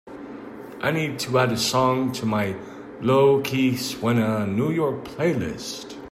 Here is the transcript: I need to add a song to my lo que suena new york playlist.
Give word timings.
I 0.79 0.89
need 0.89 1.19
to 1.19 1.37
add 1.37 1.51
a 1.51 1.57
song 1.57 2.11
to 2.13 2.25
my 2.25 2.55
lo 3.01 3.39
que 3.43 3.77
suena 3.77 4.47
new 4.47 4.71
york 4.71 5.05
playlist. 5.05 5.95